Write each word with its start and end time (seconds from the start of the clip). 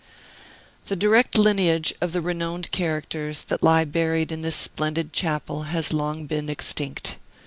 The 0.87 0.95
direct 0.95 1.37
lineage 1.37 1.93
of 2.01 2.11
the 2.11 2.21
renowned 2.21 2.71
characters 2.71 3.43
that 3.43 3.61
lie 3.61 3.85
buried 3.85 4.31
in 4.31 4.41
this 4.41 4.55
splendid 4.55 5.13
chapel 5.13 5.61
has 5.77 5.93
long 5.93 6.25
been 6.25 6.49
extinct. 6.49 7.17